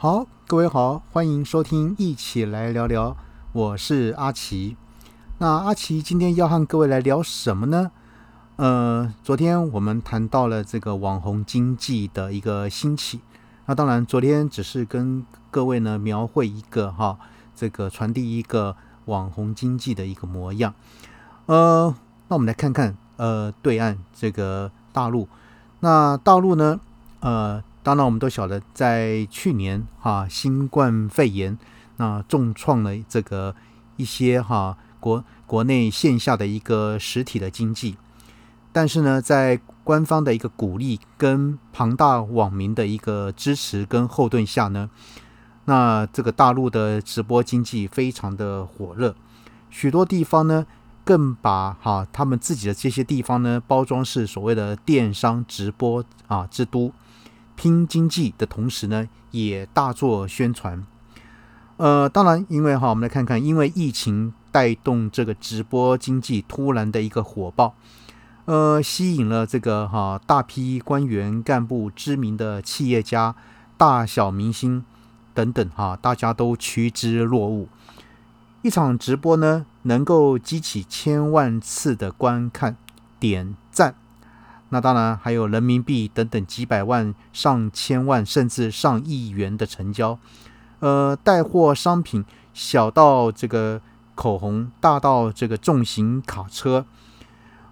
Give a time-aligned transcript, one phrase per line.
[0.00, 3.16] 好，各位好，欢迎收听，一起来聊聊。
[3.50, 4.76] 我是阿奇。
[5.38, 7.90] 那阿奇今天要和各位来聊什么呢？
[8.54, 13.18] 呃，昨天我们谈到了这个网红经济的一个兴起。
[13.66, 17.18] 那当然，昨天只是跟各位呢描绘一个哈，
[17.56, 18.76] 这个传递一个
[19.06, 20.72] 网红经济的一个模样。
[21.46, 21.92] 呃，
[22.28, 25.26] 那我们来看看呃对岸这个大陆。
[25.80, 26.78] 那大陆呢，
[27.18, 27.64] 呃。
[27.88, 31.58] 当然，我们都晓得，在去年哈新冠肺炎
[31.96, 33.56] 那重创了这个
[33.96, 37.96] 一些哈国国内线下的一个实体的经济，
[38.72, 44.90] 但是呢，在官方的一个鼓励跟庞大网民的一个支持跟后盾下呢，
[45.64, 49.14] 那这个大陆的直播经济非常的火热，
[49.70, 50.66] 许多地方呢
[51.04, 56.92] 更把哈他们自己的这些地方呢包装是所谓的电商直播啊之都。
[57.58, 60.86] 拼经济的同时呢，也大做宣传。
[61.76, 67.74] 呃，当然，因为哈，我们来看看，因为疫情带动这个直播经济突然的一个火爆，
[68.44, 73.34] 呃，吸引了这个哈大批官员干部、知名的企业家、
[73.76, 74.84] 大小明星
[75.34, 77.66] 等等哈，大家都趋之若鹜。
[78.62, 82.76] 一场直播呢，能够激起千万次的观看、
[83.18, 83.96] 点赞。
[84.70, 90.18] 那当然还有人民币等等几百万、上千万甚至上亿元的成交，
[90.80, 93.80] 呃，带货商品小到这个
[94.14, 96.84] 口红，大到这个重型卡车，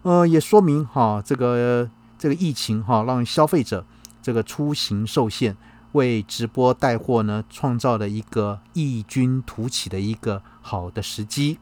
[0.02, 3.84] 呃，也说明哈，这个这个疫情哈，让消费者
[4.22, 5.54] 这个出行受限，
[5.92, 11.58] 为直播带货呢创造了一个异军突起的一个好的时机。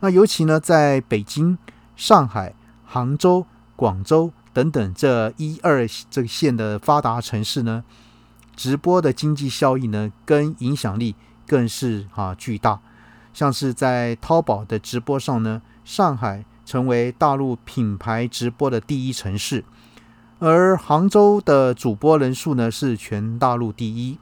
[0.00, 1.58] 那尤其呢，在北京、
[1.94, 2.54] 上海、
[2.86, 3.44] 杭州、
[3.76, 4.32] 广州。
[4.54, 7.82] 等等，这一二这个线的发达城市呢，
[8.54, 12.80] 直播的经济效益呢，跟影响力更是啊巨大。
[13.32, 19.64] 像是在淘宝的直播上呢，上海成为大陆品牌直播的第一城市，
[20.38, 24.18] 而杭州的主播人数呢是全大陆第一，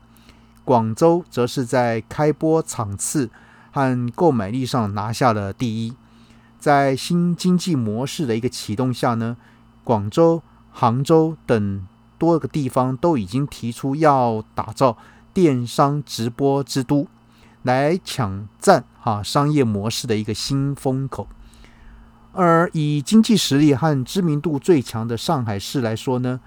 [0.65, 3.29] 广州则是在开播场次
[3.71, 5.95] 和购买力上拿下了第一。
[6.59, 9.37] 在新经济模式的一个启动下呢。
[9.85, 11.87] 广州、杭州等
[12.19, 14.97] 多个地方都已经提出要打造
[15.35, 17.09] 电商直播之都，
[17.63, 21.27] 来抢占哈商业模式的一个新风口。
[22.33, 26.41] 而以经济实力和知名度最强的上海市来说呢，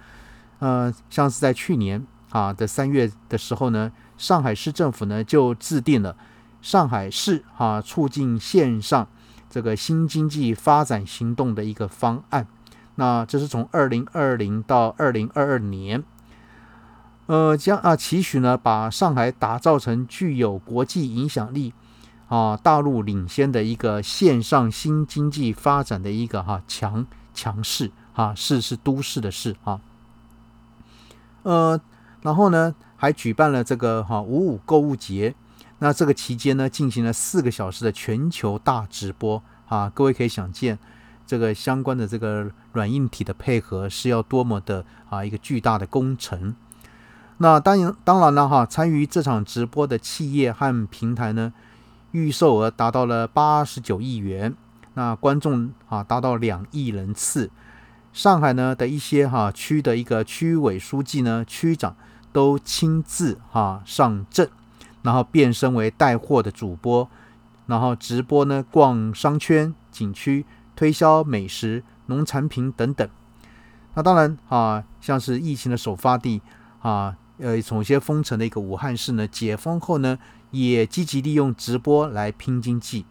[0.59, 6.15] 呃，像是在去年啊的三月的时候呢，上海市政府呢就制定了
[6.61, 9.07] 上海市哈促进线上
[9.47, 12.47] 这个新经济发展行动的一个方案。
[12.95, 16.03] 那这是从二零二零到二零二二年，
[17.25, 21.73] 呃，将啊期许呢，把上海打造成具有国际影响力
[22.27, 29.81] 啊、大陆领先的一个线上新经济发展的一个哈强强势啊市是都市的市啊，
[31.43, 31.79] 呃，
[32.21, 35.35] 然后呢还举办了这个哈五五购物节，
[35.79, 40.79] 那这个期间呢进行了四个小时的全球大直播啊，各位可以想见。
[41.25, 46.55] 这个相关的这个软硬体的配合是要多么的啊一个巨大的工程。
[47.37, 51.51] 那当然当然了哈，参与这场直播的企业和平台呢，
[52.11, 54.55] 预售额达到了八十九亿元，
[54.93, 57.49] 那观众啊达到两亿人次。
[58.13, 61.95] 上海呢的一些哈区的一个区委书记呢、区长
[62.31, 64.49] 都亲自哈上阵，
[65.01, 67.09] 然后变身为带货的主播，
[67.65, 70.45] 然后直播呢逛商圈、景区。
[70.75, 73.07] 推销美食、农产品等等。
[73.93, 76.41] 那当然啊，像是疫情的首发地
[76.81, 80.19] 啊，呃，首先封城的一个武汉市呢，解封后呢，
[80.51, 83.05] 也积极利用直播来拼经济。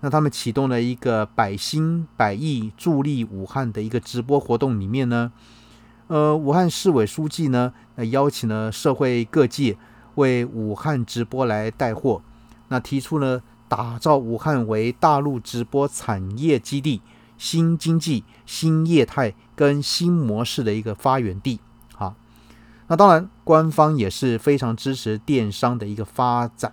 [0.00, 5.32] 那他们启动了一个百兴百亿助力武汉的一个直播活动，里面呢，
[6.08, 9.78] 呃，武汉市委书记呢，呃，邀请了社会各界
[10.16, 12.22] 为武汉直播来带货，
[12.68, 13.42] 那提出了。
[13.68, 17.02] 打造武汉为大陆直播产业基地、
[17.36, 21.60] 新经济、新业态跟新模式的一个发源地。
[21.94, 22.14] 好，
[22.86, 26.72] 那当然，官方也是非常支持电商的一个发展。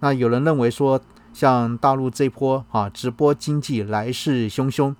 [0.00, 1.00] 那有人认为说，
[1.32, 4.94] 像大陆这波啊直播经济来势汹汹，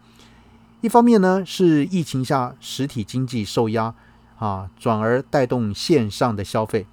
[0.83, 3.95] 一方面呢是疫情下实体经济受压
[4.39, 6.87] 啊，转而带动线上的消费，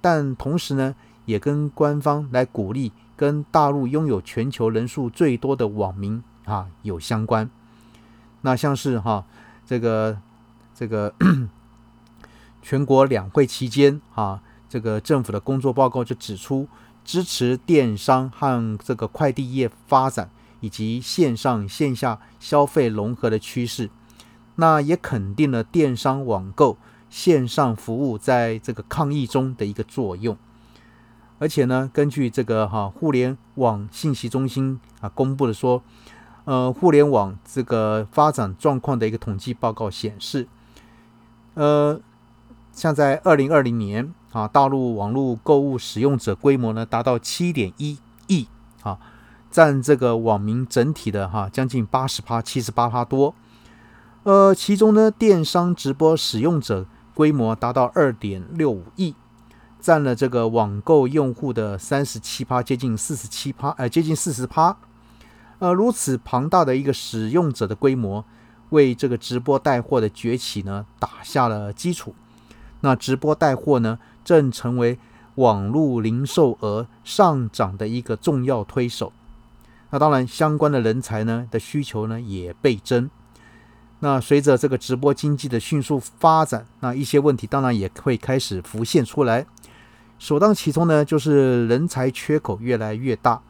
[0.00, 0.94] 但同时呢
[1.24, 2.92] 也跟官方来鼓励。
[3.18, 7.50] 跟大陆拥有全球人数最多的网民啊有相关，
[8.42, 9.26] 那像是哈
[9.66, 10.16] 这个
[10.72, 11.12] 这个
[12.62, 16.68] 全国两会期间啊，这个政府的工作报告就指出，
[17.04, 20.30] 支持电商和这个快递业发展，
[20.60, 23.90] 以及线上线下消费融合的趋势。
[24.54, 26.76] 那也肯定了电商网购
[27.10, 30.36] 线上服务在这个抗疫中的一个作用。
[31.38, 35.82] 而且呢，根据这个哈互联网信息中心啊公布的说，
[36.44, 40.48] 呃，互联网这个发展状况的一个统计报告显示，
[41.54, 42.00] 呃，
[42.72, 48.48] 像在二零二零年啊，大陆网络购物使用者规模呢达到七点一亿
[48.82, 48.98] 啊，
[49.50, 53.34] 占这个网民整体的哈将近八十趴，七十八趴多。
[54.24, 56.84] 呃，其中呢，电商直播使用者
[57.14, 59.14] 规模达到二点六五亿。
[59.80, 64.76] 占了这个网购用户的三十七趴，接近四十七趴，呃，接近四十趴。
[65.60, 68.24] 呃，如此庞大的一个使用者的规模，
[68.70, 72.14] 为这个直播带货的崛起呢打下了基础。
[72.80, 74.98] 那直播带货呢，正成为
[75.34, 79.12] 网络零售额上涨的一个重要推手。
[79.90, 83.10] 那当然，相关的人才呢的需求呢也倍增。
[84.00, 89.44] 那随着这个直播经济的迅速发展，那一些问题当然也会开始浮现出来。
[90.18, 93.40] 首当其冲呢，就是人才缺口越来越大。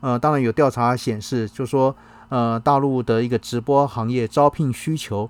[0.00, 1.96] 呃，当然有调查显示，就说
[2.28, 5.28] 呃，大陆的一个直播行业招聘需求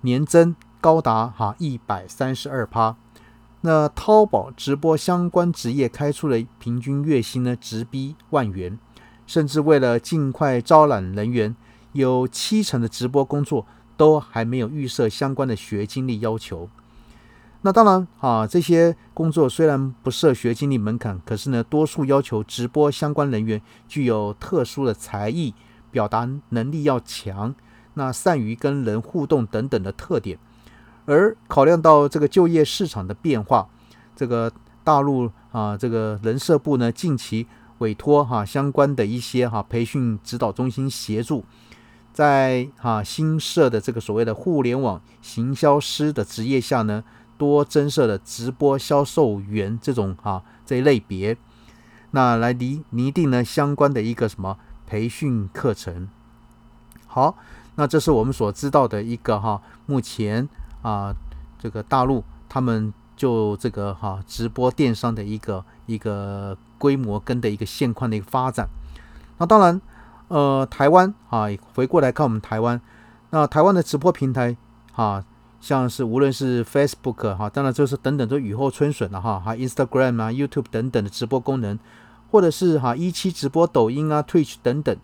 [0.00, 2.96] 年增高达哈一百三十二趴。
[3.60, 8.78] 那淘宝直播相关职业开出的平均月薪呢，直逼万元。
[9.26, 11.54] 甚至为了尽快招揽人员，
[11.92, 13.64] 有七成的直播工作
[13.96, 16.68] 都还没有预设相关的学经历要求。
[17.62, 25.52] 那当然啊，这些工作虽然不设学经历门槛，可是呢，多数要求直播相关人员具有特殊的才艺、
[25.90, 27.54] 表达能力要强，
[27.94, 30.38] 那善于跟人互动等等的特点。
[31.04, 33.68] 而考量到这个就业市场的变化，
[34.16, 34.50] 这个
[34.82, 37.46] 大陆啊，这个人社部呢，近期
[37.78, 41.44] 委托哈相关的一些哈培训指导中心协助，
[42.10, 47.04] 在哈新设的这个所谓的互联网行销师的职业下呢。
[47.40, 51.34] 多增设的直播销售员这种啊这一类别，
[52.10, 56.06] 那来拟拟定呢相关的一个什么培训课程。
[57.06, 57.38] 好，
[57.76, 60.46] 那这是我们所知道的一个哈，目前
[60.82, 61.16] 啊
[61.58, 68.68] 这个大陆他们就这个哈直播电商的一个一个规模跟的一个现况的一个发展。
[69.38, 69.80] 那当然，
[70.28, 72.78] 呃，台湾啊回过来看我们台湾，
[73.30, 74.58] 那台湾的直播平台
[74.94, 75.24] 啊。
[75.60, 81.78] 像是无论是 Facebook 哈，当然就是等等都雨后春笋了哈，还 Instagram 啊、YouTube 等等的直播功能，
[82.30, 84.96] 或者是哈一期直播抖音啊、Twitch 等等，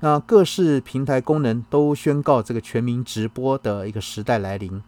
[0.00, 4.82] 那各式平台功能都宣告这个全民直播的一个时代来临。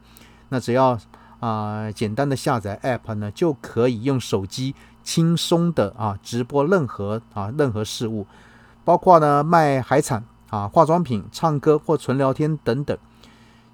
[0.50, 0.98] 那只要
[1.40, 8.26] 啊简单的下载 App 呢，就可以用手机轻松的啊直播任何啊任何事物，
[8.84, 12.98] 包括呢卖海产啊、化妆品、唱歌或纯聊天等等。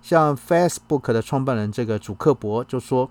[0.08, 3.10] 像 Facebook 的创办人这个主克伯就说：“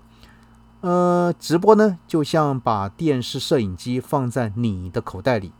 [0.80, 5.52] 呃，直播呢，就像把电视摄影机放在你的口袋里。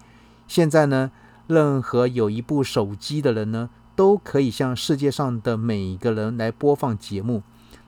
[0.49, 1.11] 现在呢，
[1.47, 7.43] 任何有一部手机的人呢，都可以向世界上的每一个人来播放节目。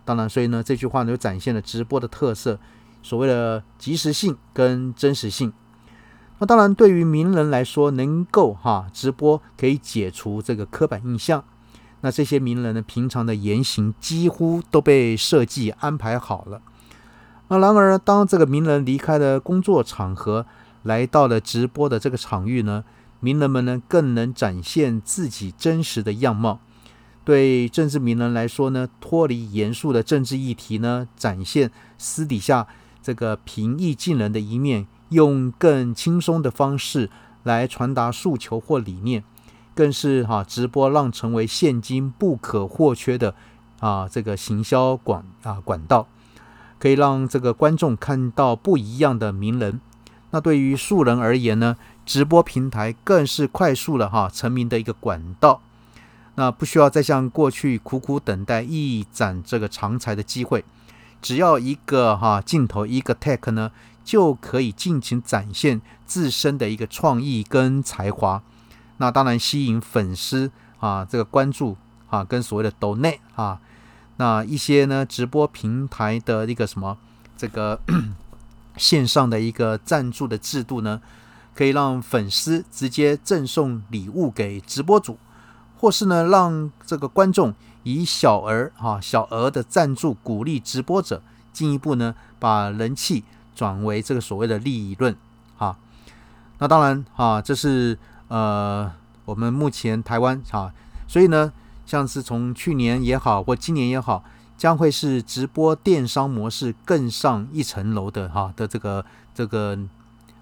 [0.04, 2.60] 当然，所以呢，这句话呢，就展现了直播的特色，
[3.02, 5.54] 所谓的及时性跟真实性。
[6.38, 11.42] 那当然，对于名人来说，能够哈直播可以解除这个刻板印象。”
[12.00, 16.62] 那这些名人呢，平常的言行几乎都被设计安排好了。
[17.48, 20.46] 那然而，当这个名人离开了工作场合，
[20.82, 22.84] 来到了直播的这个场域呢，
[23.20, 26.60] 名人们呢更能展现自己真实的样貌。
[27.24, 32.66] 对政治名人来说呢，脱离严肃的政治议题呢，展现私底下
[33.02, 37.10] 这个平易近人的一面，用更轻松的方式
[37.42, 39.24] 来传达诉求或理念。
[39.78, 43.32] 更是哈直播让成为现今不可或缺的
[43.78, 46.08] 啊这个行销管啊管道，
[46.80, 49.80] 可以让这个观众看到不一样的名人。
[50.32, 55.60] 那对于素人而言呢，直播平台更是快速了哈成名的一个管道。
[56.34, 60.64] 那不需要再像过去苦苦等待一展这个长才的机会，
[61.22, 63.70] 只要一个哈镜头一个 take 呢，
[64.04, 68.42] 就可以尽情展现自身的一个创意跟才华。
[68.98, 71.76] 那当然吸引粉丝啊，这个关注
[72.10, 73.60] 啊，跟所谓的 donate 啊，
[74.16, 76.98] 那一些呢直播平台的一个什么
[77.36, 77.80] 这个
[78.76, 81.00] 线上的一个赞助的制度呢，
[81.54, 85.18] 可以让粉丝直接赠送礼物给直播主，
[85.76, 93.24] 或是呢让这个观众以小额啊小额的赞助鼓励直播者，进一步呢把人气
[93.54, 95.16] 转为这个所谓的利润
[95.56, 95.76] 啊。
[96.58, 98.92] 那当然啊，这是呃
[99.24, 100.72] 我们目前台湾啊，
[101.06, 101.52] 所以呢，
[101.84, 104.24] 像是从去年也好或今年也好，
[104.56, 109.04] 将会是直播电商模式更上一层楼的哈的这个
[109.34, 109.78] 这个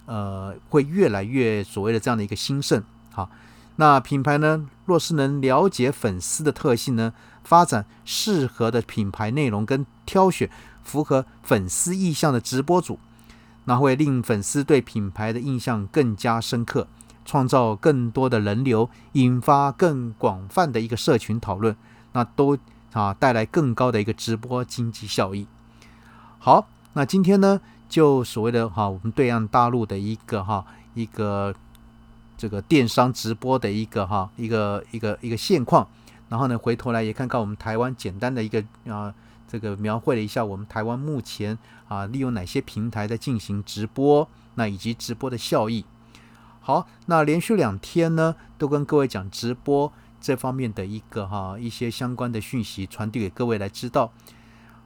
[0.06, 3.28] 呃会越来越所谓的这样的一个兴盛哈。
[3.76, 7.12] 那品牌呢，若是能了解粉丝的特性呢，
[7.44, 10.48] 发展适合的品牌内容跟挑选
[10.82, 12.98] 符合粉丝意向的直播主。
[13.64, 16.86] 那会令粉丝对品牌的印象更加深刻，
[17.26, 21.76] 创造更多的人流，引发更广泛的一个社群讨论，
[22.12, 22.56] 那都
[22.94, 25.46] 啊带来更高的一个直播经济效益。
[26.38, 30.64] 好，那今天呢，就所谓的哈，我们对岸大陆的一个哈
[30.94, 31.54] 一个
[32.38, 35.86] 这个电商直播的一个哈一个一个一个现况，
[36.30, 39.12] 然后呢，回头来也看看我们台湾简单的一个啊。
[39.48, 41.56] 这个描绘了一下我们台湾目前
[41.86, 45.84] 啊利用哪些平台在进行直播，那以及直播的效益。
[46.66, 54.10] 好，那连续两天呢都跟各位讲直播这方面的一个哈一些相关的讯息传递给各位来知道。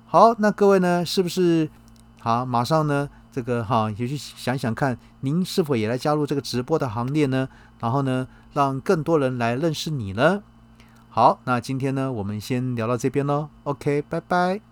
[0.05, 1.71] 好，那各位呢是不是
[2.19, 7.49] 好马上呢这个哈也去想想看，您是否也来加入这个直播的行列呢？
[7.79, 10.43] 然后呢让更多人来认识你呢？
[11.09, 13.49] 好，那今天呢，我们先聊到这边喽。
[13.65, 14.70] OK，拜拜。